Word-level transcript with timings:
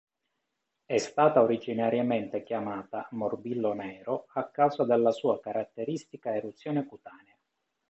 È 0.83 0.97
stata 0.97 1.43
originariamente 1.43 2.41
chiamata 2.41 3.07
"morbillo 3.11 3.73
nero" 3.73 4.25
a 4.29 4.47
causa 4.49 4.83
della 4.83 5.11
sua 5.11 5.39
caratteristica 5.39 6.33
eruzione 6.35 6.87
cutanea. 6.87 7.37